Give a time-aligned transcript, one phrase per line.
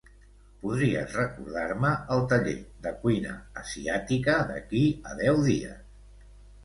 [0.61, 2.55] Podries recordar-me el taller
[2.87, 6.29] de cuina asiàtica d'aquí a deu dies.